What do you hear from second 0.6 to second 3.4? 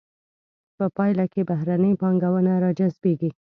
په پایله کې بهرنۍ پانګونه را جذبیږي.